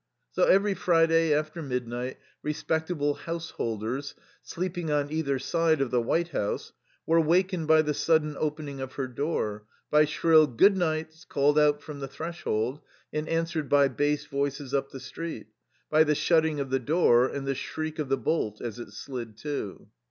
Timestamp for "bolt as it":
18.17-18.93